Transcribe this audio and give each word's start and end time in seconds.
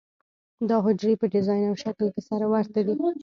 دا 0.69 0.77
حجرې 0.85 1.13
په 1.19 1.25
ډیزاین 1.33 1.63
او 1.69 1.75
شکل 1.83 2.05
کې 2.13 2.21
سره 2.29 2.45
ورته 2.53 2.79
دي. 2.85 2.93